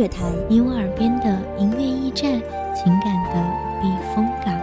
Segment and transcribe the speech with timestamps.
[0.00, 2.40] 乐台，你我耳边的音乐驿站，
[2.74, 4.58] 情感的避风港。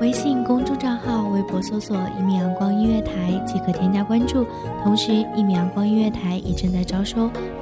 [0.00, 4.46] 微信公众账号、微博搜索“一米阳光音乐台”即可添加关注。
[4.84, 7.28] 同时，一米阳光音乐台也正在招收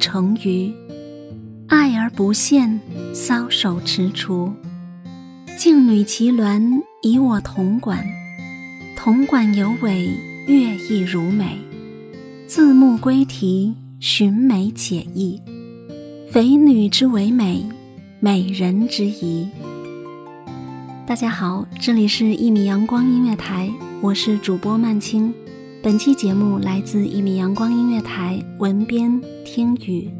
[0.00, 0.72] 成鱼。
[1.68, 2.80] 爱而不现，
[3.14, 4.50] 搔首踟蹰。
[5.56, 8.04] 静女其鸾，以我铜管。
[8.96, 10.08] 铜管有尾，
[10.46, 11.58] 乐亦如美。
[12.46, 15.40] 自牧归啼，寻美且意。
[16.30, 17.64] 肥女之为美，
[18.20, 19.48] 美人之仪。
[21.06, 23.70] 大家好，这里是一米阳光音乐台，
[24.00, 25.32] 我是主播曼青。
[25.82, 30.19] 本期节目来自一米阳光音乐台，文编听雨。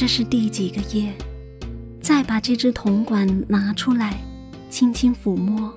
[0.00, 1.12] 这是第几个夜，
[2.00, 4.16] 再把这只铜管拿出来，
[4.70, 5.74] 轻轻抚摸，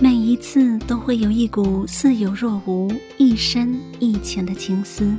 [0.00, 5.12] 每一次都会有一股似有若无、一深一浅的情思，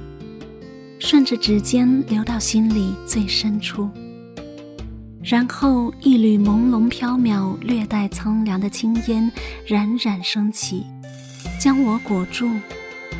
[0.97, 3.89] 顺着指尖流到心里最深处。
[5.21, 9.29] 然后一缕朦胧飘渺、略带苍凉的青烟
[9.67, 10.85] 冉冉升起，
[11.59, 12.49] 将我裹住。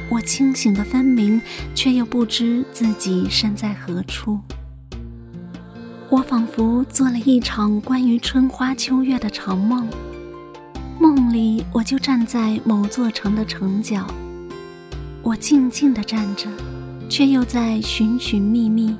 [0.09, 1.41] 我清醒的分明，
[1.75, 4.39] 却又不知自己身在何处。
[6.07, 9.87] 我仿佛做了一场关于春花秋月的长梦，
[10.99, 14.05] 梦里我就站在某座城的城角，
[15.23, 16.47] 我静静地站着，
[17.09, 18.95] 却又在寻寻觅觅。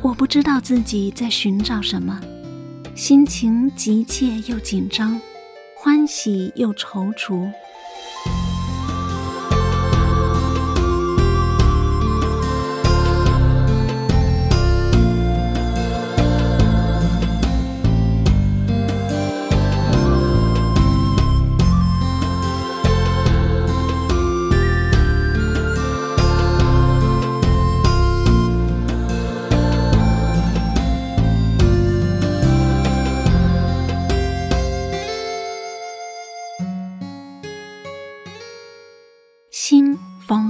[0.00, 2.20] 我不知道自己在寻找什么，
[2.94, 5.20] 心情急切又紧张，
[5.74, 7.50] 欢喜又踌躇。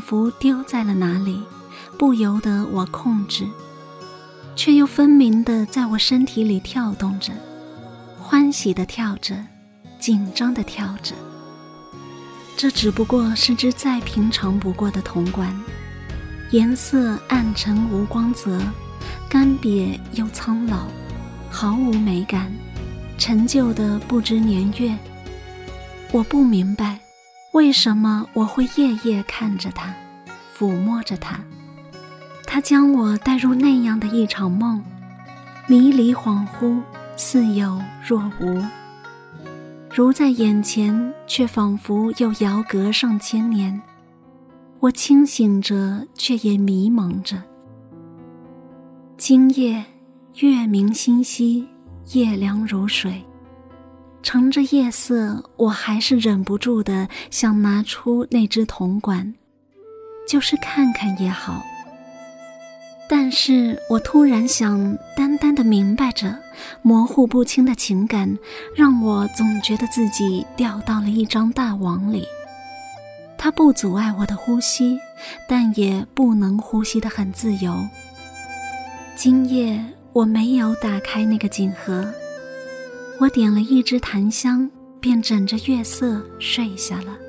[0.06, 1.43] 仿佛丢在了哪里，
[1.99, 3.44] 不由得我控制，
[4.55, 7.32] 却又分明的在我身体里跳动着，
[8.17, 9.35] 欢喜的跳着，
[9.99, 11.12] 紧张的跳着。
[12.56, 15.53] 这只不过是只再平常不过的铜管，
[16.52, 18.61] 颜色暗沉无光泽，
[19.29, 20.87] 干瘪又苍老，
[21.50, 22.52] 毫无美感，
[23.19, 24.97] 陈旧的不知年月。
[26.12, 27.00] 我不明白，
[27.56, 29.94] 为什么我会夜夜看着它，
[30.55, 31.41] 抚摸着它。
[32.44, 34.85] 它将我带入那样的一场梦，
[35.67, 36.82] 迷离恍惚，
[37.17, 38.62] 似有若无。
[39.91, 43.81] 如在眼前，却仿佛又遥隔上千年。
[44.79, 47.43] 我清醒着，却也迷蒙着。
[49.17, 49.82] 今夜
[50.41, 51.67] 月明星稀，
[52.12, 53.25] 夜凉如水。
[54.26, 59.32] 乘着夜色，我还是忍不住的想拿出那只铜管，
[60.28, 61.64] 就是看看也好。
[63.08, 66.37] 但是我突然想，单单的明白着
[66.82, 68.37] 模糊不清的情感，
[68.75, 72.26] 让我总觉得自己掉到了一张大网里。
[73.38, 74.99] 它不阻碍我的呼吸，
[75.49, 77.73] 但也不能呼吸得很自由。
[79.14, 79.81] 今夜
[80.12, 82.12] 我没有打开那个锦盒，
[83.18, 84.70] 我点了一支檀香，
[85.00, 87.25] 便枕着月色睡下了。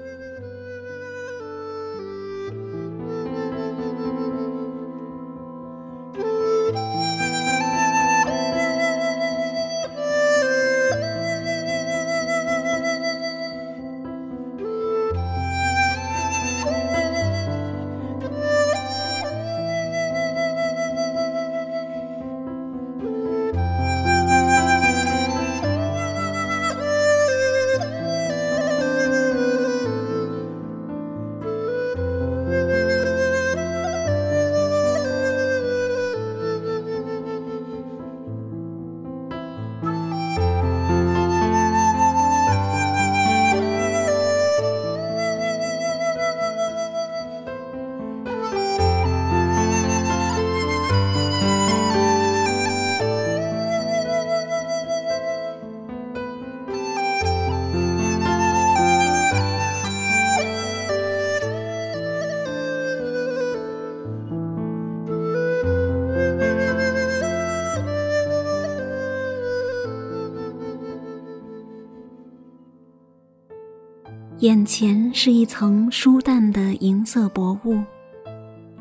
[74.39, 77.81] 眼前是一层疏淡的银色薄雾，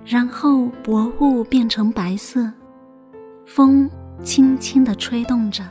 [0.05, 2.53] 然后薄雾变成白色，
[3.47, 3.89] 风
[4.23, 5.65] 轻轻地吹动着，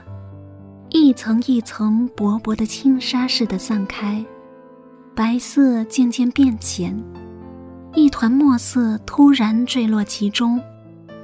[0.89, 4.25] 一层一层薄薄的轻纱似的散开，
[5.13, 6.99] 白色渐渐变浅，
[7.93, 10.59] 一团墨色突然坠落其中，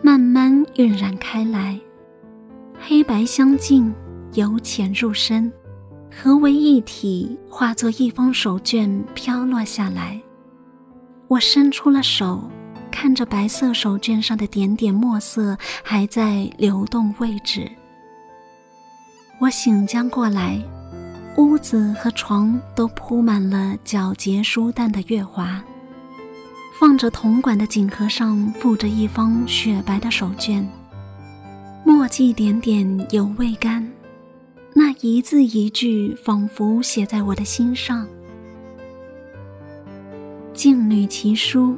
[0.03, 1.79] 慢慢晕染开来，
[2.79, 3.91] 黑白相近，
[4.35, 5.51] 由浅入深。
[6.13, 10.21] 合为一体，化作一封手绢飘落下来。
[11.29, 12.51] 我伸出了手，
[12.91, 17.71] 看着白色手绢上的点点墨色还在流动位置。
[19.39, 20.61] 我醒将过来，
[21.37, 25.63] 屋子和床都铺满了皎洁疏淡的月华。
[26.79, 30.65] 放着铜管的锦盒上附着一方雪白的手绢，
[31.85, 33.87] 墨迹点点犹未干。
[34.73, 38.07] 那一字一句，仿佛写在我的心上。
[40.53, 41.75] 静女其书，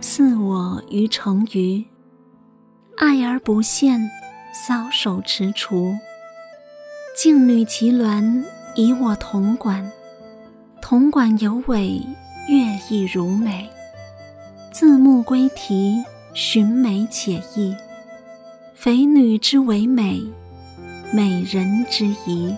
[0.00, 1.84] 似我于成鱼。
[2.96, 4.00] 爱而不现，
[4.54, 5.96] 搔首踟蹰。
[7.16, 8.44] 静女其鸾，
[8.76, 9.90] 以我铜管。
[10.80, 12.00] 铜管有尾，
[12.48, 13.68] 乐意如美。
[14.70, 16.00] 自牧归题，
[16.32, 17.74] 寻美且异。
[18.74, 20.22] 肥女之为美。
[21.12, 22.54] 美人之仪。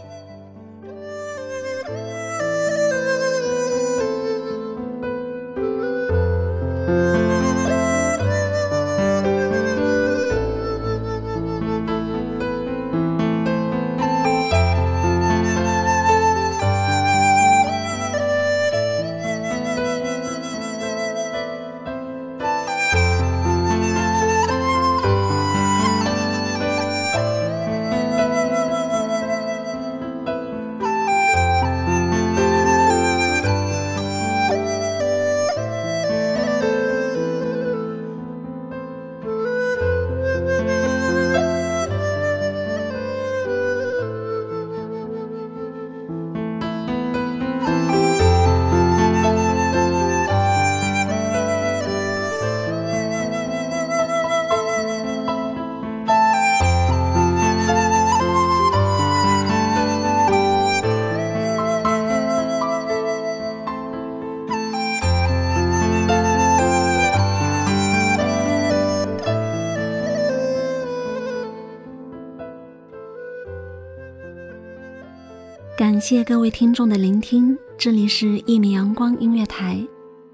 [75.90, 79.76] 感谢各位听众的聆听，这里是《一米阳光音乐台》，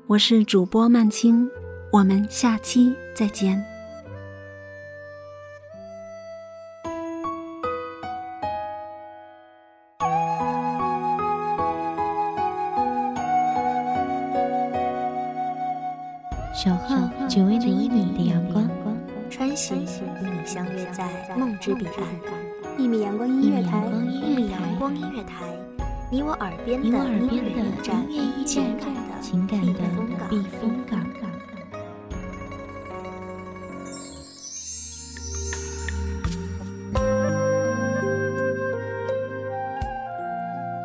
[0.08, 1.48] 我是主播曼青，
[1.92, 3.64] 我们下期再见。
[16.52, 16.96] 守候
[17.28, 18.68] 只为那一米的阳光，
[19.30, 22.63] 穿行与你相约在梦之彼岸。
[22.76, 25.44] 一米阳光音乐台，一米阳光音乐台，
[26.10, 26.96] 你我耳边的音
[27.30, 28.04] 乐驿站，
[28.44, 29.80] 情感的情感的
[30.28, 30.98] 避风港。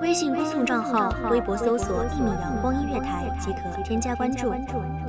[0.02, 4.52] 微信公众账号、微博搜索“一米阳光音乐台”即可添加关注。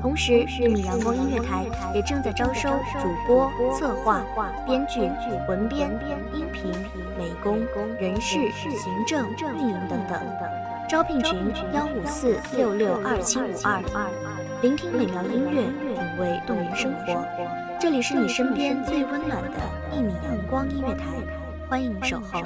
[0.03, 2.69] 同时，一米阳光音乐台也正在招收
[3.01, 4.23] 主播、策划、
[4.67, 5.01] 编剧、
[5.49, 5.91] 文编、
[6.35, 6.45] 音
[7.19, 7.61] 美工、
[8.01, 10.21] 人事、行政、运营等等。
[10.89, 13.81] 招聘群：幺五四六六二七五二。
[14.61, 15.63] 聆听美妙音乐，
[15.95, 17.25] 品味动人生活。
[17.81, 19.59] 这里是你身边最温暖的
[19.97, 21.07] 一米阳光音乐台，
[21.69, 22.43] 欢迎守候。